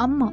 அம்மா 0.00 0.32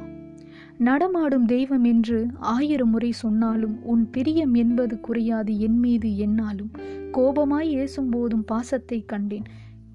நடமாடும் 0.78 1.46
தெய்வம் 1.46 1.84
என்று 1.84 2.18
ஆயிரம் 2.38 2.90
முறை 2.90 3.10
சொன்னாலும் 3.12 3.82
உன் 3.82 4.10
பிரியம் 4.10 4.54
என்பது 4.54 5.00
குறையாது 5.00 5.58
என் 5.58 5.78
மீது 5.78 6.16
என்னாலும். 6.16 6.70
கோபமாய் 7.12 7.70
ஏசும்போதும் 7.76 8.44
பாசத்தை 8.46 9.04
கண்டேன். 9.04 9.46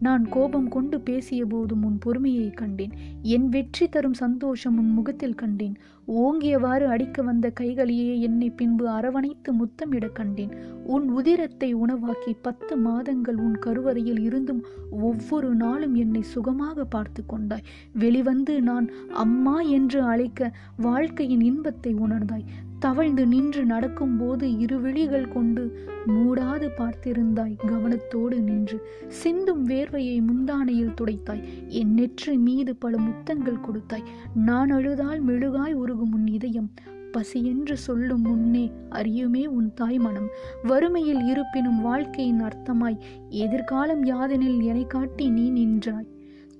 நான் 0.06 0.24
கோபம் 0.30 0.68
கொண்டு 0.68 0.98
பேசிய 1.00 1.42
போதும் 1.46 1.84
உன் 1.84 1.98
பொறுமையை 1.98 2.50
கண்டேன். 2.50 2.94
என் 3.36 3.48
வெற்றி 3.50 3.86
தரும் 3.88 4.16
சந்தோஷம் 4.22 4.78
உன் 4.78 4.92
முகத்தில் 4.92 5.36
கண்டேன். 5.36 5.76
ஓங்கியவாறு 6.08 6.86
அடிக்க 6.86 7.22
வந்த 7.22 7.48
கைகளையே 7.60 8.20
என்னை 8.20 8.50
பின்பு 8.50 8.86
அரவணைத்து 8.90 9.52
முத்தமிட 9.54 10.06
கண்டேன். 10.14 10.54
உன் 10.86 11.06
உதிரத்தை 11.18 11.70
உணவாக்கி 11.84 12.34
பத்து 12.42 12.74
மாதங்கள் 12.78 13.40
உன் 13.46 13.58
கருவறையில் 13.60 14.20
இருந்தும் 14.20 14.62
ஒவ்வொரு 15.02 15.52
நாளும் 15.56 15.96
என்னை 15.96 16.24
சுகமாக 16.34 16.86
பார்த்து 16.96 17.24
கொண்டாய். 17.26 17.68
வெளிவந்து 17.94 18.56
நான் 18.62 18.90
அம்மா 19.26 19.58
என்று 19.78 20.02
அழைக்க 20.04 20.52
வாழ்க்கையின் 20.80 21.46
இன்பத்தை 21.52 21.94
உணர்ந்தாய். 22.06 22.48
தவழ்ந்து 22.86 23.28
நின்று 23.28 23.66
நடக்கும்போது 23.66 24.46
இரு 24.58 24.78
விழிகள் 24.82 25.28
கொண்டு 25.28 25.64
மூடாது 26.08 26.68
பார்த்திருந்தாய். 26.78 27.54
கவனத்தோடு 27.68 28.40
நின்று 28.40 28.78
சிந்தும் 29.08 29.68
வேர்வையை 29.68 30.18
முந்தானையில் 30.22 30.96
துடைத்தாய். 31.02 31.44
என் 31.68 31.94
நெற்றி 31.94 32.38
மீது 32.38 32.76
பல 32.76 32.98
முத்தங்கள் 32.98 33.60
கொடுத்தாய். 33.60 34.08
நான் 34.34 34.70
அழுதால் 34.70 35.22
மெழுகாய் 35.26 35.74
உருகும் 35.74 36.14
உன் 36.14 36.28
இதயம். 36.28 36.72
பசியென்று 37.12 37.78
சொல்லும் 37.78 38.22
முன்னே 38.22 38.72
அறியுமே 38.90 39.46
உன் 39.46 39.74
தாய் 39.74 40.00
மனம். 40.00 40.30
வறுமையில் 40.64 41.24
இருப்பினும் 41.26 41.82
வாழ்க்கையின் 41.82 42.42
அர்த்தமாய். 42.42 43.00
எதிர்காலம் 43.30 44.04
யாதெனில் 44.04 44.62
எனை 44.64 44.88
காட்டி 44.88 45.30
நீ 45.30 45.50
நின்றாய். 45.50 46.12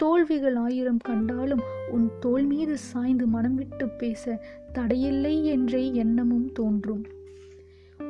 தோல்விகள் 0.04 0.56
ஆயிரம் 0.56 0.98
கண்டாலும் 0.98 1.62
உன் 1.92 2.10
தோல் 2.20 2.46
மீது 2.46 2.78
சாய்ந்து 2.78 3.28
மனம் 3.28 3.56
விட்டு 3.56 3.90
பேச 3.90 4.42
தடையில்லை 4.74 5.46
என்றே 5.46 5.94
எண்ணமும் 5.94 6.52
தோன்றும். 6.52 7.04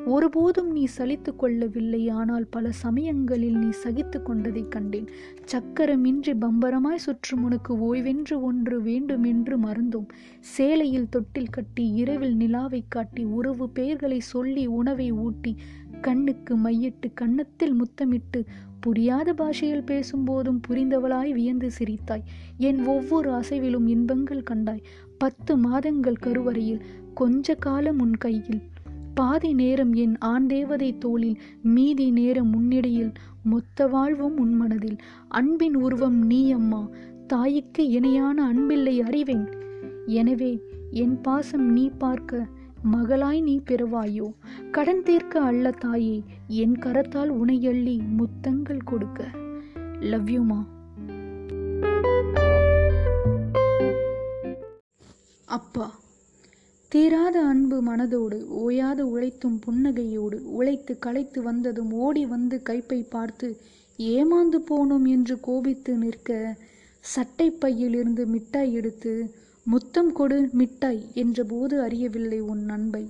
ஒருபோதும் 0.06 0.72
நீ 0.72 0.88
சலித்து 0.98 1.36
கொள்ளவில்லை 1.36 2.10
ஆனால் 2.10 2.48
பல 2.50 2.72
சமயங்களில் 2.72 3.58
நீ 3.58 3.68
சகித்து 3.84 4.22
கொண்டதை 4.22 4.68
கண்டேன். 4.68 5.08
சக்கரமின்றி 5.52 6.34
பம்பரமாய் 6.42 7.04
சுற்றும் 7.06 7.44
உனக்கு 7.44 7.76
ஓய்வென்று 7.80 8.42
ஒன்று 8.42 8.82
வேண்டுமென்று 8.82 9.58
மறந்தோம். 9.58 10.10
சேலையில் 10.40 11.10
தொட்டில் 11.10 11.50
கட்டி 11.50 11.92
இரவில் 11.92 12.36
நிலாவை 12.36 12.84
காட்டி 12.88 13.24
உறவு 13.24 13.70
பெயர்களை 13.70 14.20
சொல்லி 14.20 14.66
உணவை 14.66 15.12
ஊட்டி 15.12 15.56
கண்ணுக்கு 16.02 16.58
மையிட்டு 16.58 17.10
கன்னத்தில் 17.14 17.74
முத்தமிட்டு 17.74 18.46
புரியாத 18.84 19.34
பாஷையில் 19.34 19.84
பேசும்போதும் 19.84 20.60
புரிந்தவளாய் 20.68 21.32
வியந்து 21.32 21.70
சிரித்தாய். 21.72 22.26
என் 22.58 22.86
ஒவ்வொரு 22.86 23.30
அசைவிலும் 23.32 23.88
இன்பங்கள் 23.88 24.44
கண்டாய். 24.44 24.84
பத்து 25.18 25.58
மாதங்கள் 25.58 26.16
கருவறையில் 26.16 26.82
கொஞ்ச 27.14 27.56
காலம் 27.56 28.00
உன் 28.00 28.18
கையில். 28.18 28.62
பாதி 29.14 29.54
நேரம் 29.54 29.94
என் 29.94 30.18
ஆண் 30.18 30.48
தேவதை 30.48 30.98
தோளில் 30.98 31.38
மீதி 31.62 32.12
நேரம் 32.12 32.52
முன்னிடையில் 32.54 33.14
மொத்த 33.44 33.88
வாழ்வும் 33.88 34.38
உன் 34.38 34.54
மனதில். 34.54 34.96
அன்பின் 35.28 35.76
உருவம் 35.76 36.20
நீ 36.26 36.52
அம்மா. 36.52 36.90
தாய்க்கு 37.28 37.88
இணையான 37.88 38.54
அன்பில்லை 38.54 38.96
அறிவேன். 39.00 39.46
எனவே 40.06 40.52
என் 40.92 41.22
பாசம் 41.22 41.68
நீ 41.72 41.90
பார்க்க 41.98 42.48
மகளாய் 42.92 43.42
நீ 43.42 43.60
பிறவாயோ? 43.60 44.34
கடன் 44.72 45.04
தீர்க்க 45.04 45.42
அல்ல 45.42 45.72
தாயே 45.72 46.24
என் 46.48 46.74
கரத்தால் 46.74 47.30
உனையள்ளி 47.30 48.00
முத்தங்கள் 48.18 48.84
கொடுக்க. 48.84 49.30
லவ் 50.00 50.30
யூமா 50.30 50.66
அப்பா 55.46 55.92
தீராத 56.90 57.44
அன்பு 57.44 57.84
மனதோடு 57.84 58.48
ஓயாத 58.50 59.02
உழைத்தும் 59.02 59.62
புன்னகையோடு 59.66 60.42
உழைத்து 60.42 61.00
களைத்து 61.00 61.42
வந்ததும் 61.42 61.92
ஓடி 61.92 62.26
வந்து 62.26 62.62
கைப்பை 62.70 63.10
பார்த்து 63.10 63.60
ஏமாந்து 63.98 64.60
போனோம் 64.70 65.08
என்று 65.08 65.40
கோபித்து 65.40 65.98
நிற்க 65.98 66.56
சட்டை 67.00 67.52
பையிலிருந்து 67.52 68.26
மிட்டாய் 68.26 68.74
எடுத்து 68.74 69.34
முத்தம் 69.66 70.12
கொடு 70.14 70.38
மிட்டாய் 70.52 71.02
என்றபோது 71.14 71.76
அறியவில்லை 71.80 72.40
உன் 72.40 72.70
அன்பை 72.70 73.04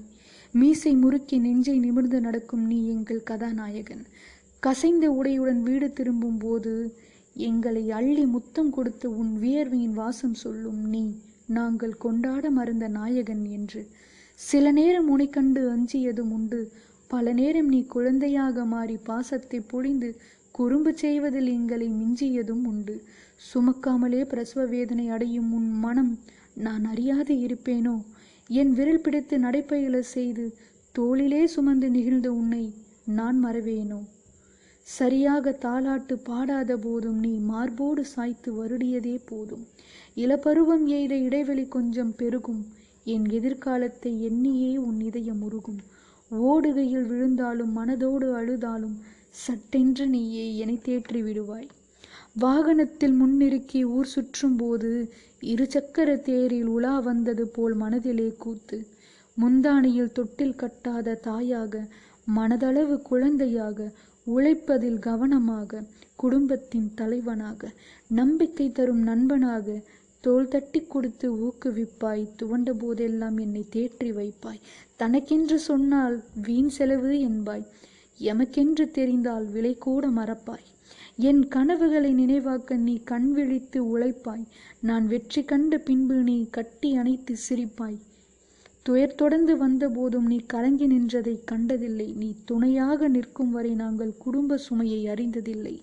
மீசை 0.54 0.92
முறுக்கி 0.96 1.38
நெஞ்சை 1.38 1.80
நிமிர்ந்து 1.80 2.22
நடக்கும் 2.22 2.66
நீ 2.68 2.78
எங்கள் 2.88 3.22
கதாநாயகன். 3.24 4.04
கசைந்த 4.64 5.06
உடையுடன் 5.10 5.62
வீடு 5.62 5.88
திரும்பும் 5.94 6.38
போது 6.38 6.74
எங்களை 7.36 7.84
அள்ளி 7.92 8.26
முத்தம் 8.26 8.70
கொடுத்து 8.70 9.18
உன் 9.18 9.34
வியர்வையின் 9.40 9.94
வாசம் 9.94 10.34
சொல்லும் 10.34 10.82
நீ 10.88 11.04
நாங்கள் 11.48 11.96
கொண்டாட 11.98 12.50
மறந்த 12.50 12.88
நாயகன் 12.88 13.44
என்று. 13.46 13.82
சில 14.40 14.72
நேரம் 14.72 15.10
உனை 15.10 15.28
கண்டு 15.30 15.64
அஞ்சியதும் 15.72 16.32
உண்டு. 16.32 16.62
பல 17.08 17.34
நேரம் 17.34 17.68
நீ 17.68 17.82
குழந்தையாக 17.86 18.66
மாறி 18.66 18.98
பாசத்தை 19.04 19.60
பொழிந்து 19.60 20.12
குறும்பு 20.52 20.94
செய்வதில் 20.94 21.48
எங்களை 21.48 21.90
மிஞ்சியதும் 21.90 22.64
உண்டு. 22.66 22.96
சுமக்காமலே 23.50 24.22
பிரசவ 24.26 24.66
வேதனை 24.66 25.08
அடையும் 25.10 25.52
உன் 25.54 25.72
மனம் 25.80 26.14
நான் 26.56 26.86
அறியாது 26.86 27.36
இருப்பேனோ? 27.36 28.04
என் 28.48 28.74
விரல் 28.74 29.02
பிடித்து 29.02 29.38
நடைப்பயில 29.38 30.00
செய்து 30.00 30.58
தோளிலே 30.92 31.46
சுமந்து 31.46 31.90
நிகழ்ந்த 31.90 32.32
உன்னை 32.32 32.74
நான் 33.06 33.46
மறவேனோ? 33.46 34.02
சரியாக 34.82 35.58
தாளாட்டு 35.62 36.14
பாடாத 36.14 36.78
போதும் 36.78 37.20
நீ 37.20 37.30
மார்போடு 37.30 38.06
சாய்த்து 38.06 38.54
வருடியதே 38.54 39.20
போதும். 39.26 39.68
இளப்பருவம் 40.16 40.86
எய்த 40.86 41.16
இடைவெளி 41.16 41.68
கொஞ்சம் 41.68 42.16
பெருகும். 42.16 42.66
என் 43.04 43.30
எதிர்காலத்தை 43.30 44.24
எண்ணியே 44.24 44.78
உன் 44.78 45.00
இதயம் 45.00 45.42
உருகும். 45.42 45.80
ஓடுகையில் 46.32 47.08
விழுந்தாலும் 47.08 47.78
மனதோடு 47.78 48.36
அழுதாலும் 48.36 48.98
சட்டென்று 49.30 50.08
நீயே 50.08 50.58
என்னை 50.58 50.80
தேற்றி 50.86 51.22
விடுவாய் 51.24 51.68
வாகனத்தில் 52.36 53.16
முன்னிறுக்கி 53.22 53.84
ஊர் 53.84 54.06
சுற்றும் 54.06 54.56
போது 54.56 55.12
இருசக்கர 55.42 56.16
தேரில் 56.22 56.66
உலா 56.66 57.00
வந்தது 57.00 57.48
போல் 57.48 57.74
மனதிலே 57.74 58.34
கூத்து. 58.38 58.88
முந்தானியில் 59.38 60.12
தொட்டில் 60.12 60.56
கட்டாத 60.56 61.16
தாயாக 61.20 61.84
மனதளவு 62.36 63.02
குழந்தையாக 63.02 63.92
உழைப்பதில் 64.28 65.00
கவனமாக 65.00 65.84
குடும்பத்தின் 66.16 66.90
தலைவனாக 66.96 67.72
நம்பிக்கை 68.08 68.72
தரும் 68.72 69.04
நண்பனாக 69.04 69.78
தோல் 70.24 70.48
தட்டி 70.48 70.82
கொடுத்து 70.88 71.30
ஊக்குவிப்பாய் 71.46 72.28
துவண்ட 72.42 72.72
போதெல்லாம் 72.74 73.38
என்னை 73.38 73.66
தேற்றி 73.72 74.12
வைப்பாய். 74.12 74.62
தனக்கென்று 74.96 75.60
சொன்னால் 75.60 76.24
வீண் 76.42 76.70
செலவு 76.70 77.14
என்பாய். 77.30 77.66
எமக்கென்று 78.20 78.92
தெரிந்தால் 78.92 79.46
விலை 79.46 79.76
கூட 79.78 80.08
மறப்பாய். 80.08 80.68
என் 81.30 81.42
கனவுகளை 81.48 82.12
நினைவாக்க 82.14 82.76
நீ 82.78 82.96
கண் 83.04 83.30
விழித்து 83.34 83.80
உழைப்பாய். 83.94 84.46
நான் 84.80 85.06
வெற்றி 85.08 85.44
கண்ட 85.44 85.78
பின்பு 85.78 86.16
நீ 86.16 86.38
கட்டி 86.50 86.90
அணைத்து 86.96 87.36
சிரிப்பாய். 87.48 88.00
துயர் 88.84 89.16
தொடர்ந்து 89.16 89.54
வந்தபோதும் 89.58 90.26
நீ 90.26 90.38
கலங்கி 90.54 90.88
நின்றதை 90.88 91.36
கண்டதில்லை. 91.52 92.08
நீ 92.14 92.30
துணையாக 92.46 93.08
நிற்கும் 93.08 93.52
வரை 93.52 93.74
நாங்கள் 93.74 94.18
குடும்ப 94.18 94.58
சுமையை 94.58 95.02
அறிந்ததில்லை. 95.08 95.76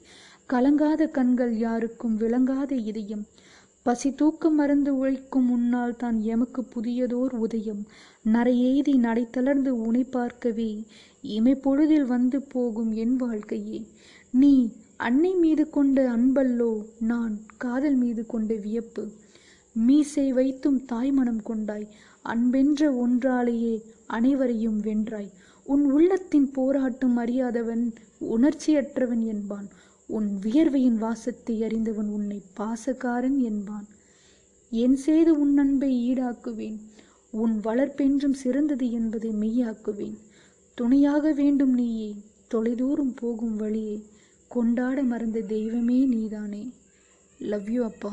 கலங்காத 0.47 1.07
கண்கள் 1.07 1.55
யாருக்கும் 1.57 2.17
விளங்காத 2.17 2.75
இதயம். 2.75 3.25
பசி 3.83 4.09
தூக்கம் 4.15 4.55
மறந்து 4.55 4.91
உழைக்கும் 4.97 5.45
முன்னால் 5.45 5.97
தான் 5.97 6.19
எமக்கு 6.23 6.63
புதியதோர் 6.75 7.35
உதயம். 7.35 7.81
நரையெய்தி 8.33 8.95
நடை 8.99 9.25
தளர்ந்து 9.31 9.73
உனை 9.87 10.05
பார்க்கவே 10.11 10.71
இமை 11.37 11.55
பொழுதில் 11.55 12.07
வந்து 12.07 12.41
போகும் 12.43 12.93
என் 13.05 13.17
வாழ்க்கையே. 13.17 13.81
நீ 14.31 14.53
அன்னை 15.07 15.35
மீது 15.35 15.71
கொண்ட 15.71 16.17
அன்பல்லோ 16.17 16.73
நான் 17.01 17.35
காதல் 17.57 17.95
மீது 17.95 18.27
கொண்ட 18.27 18.55
வியப்பு. 18.55 19.05
மீசை 19.73 20.33
வைத்தும் 20.33 20.79
தாய்மனம் 20.93 21.43
கொண்டாய் 21.43 21.87
அன்பென்ற 22.25 22.97
ஒன்றாலேயே 22.97 23.75
அனைவரையும் 24.07 24.81
வென்றாய். 24.81 25.31
உன் 25.65 25.85
உள்ளத்தின் 25.91 26.51
போராட்டம் 26.51 27.17
அறியாதவன் 27.17 27.85
உணர்ச்சியற்றவன் 28.37 29.25
என்பான். 29.27 29.69
உன் 30.07 30.29
வியர்வையின் 30.43 30.99
வாசத்தை 30.99 31.63
அறிந்தவன் 31.63 32.09
உன்னை 32.09 32.43
பாசக்காரன் 32.57 33.39
என்பான். 33.39 33.87
என் 34.71 34.97
செய்து 34.97 35.41
உன் 35.41 35.57
அன்பை 35.59 35.93
ஈடாக்குவேன். 36.13 36.79
உன் 37.31 37.61
வளர்ப்பென்றும் 37.65 38.39
சிறந்தது 38.43 38.91
என்பதை 38.93 39.31
மெய்யாக்குவேன். 39.31 40.19
துணையாக 40.75 41.33
வேண்டும் 41.33 41.75
நீயே 41.75 42.11
தொலைதூரம் 42.49 43.15
போகும் 43.15 43.57
வழியே. 43.57 43.99
கொண்டாட 44.55 45.03
மறந்த 45.03 45.41
தெய்வமே 45.41 46.05
நீதானே. 46.05 46.63
லவ் 47.39 47.69
யூ 47.71 47.85
அப்பா. 47.85 48.11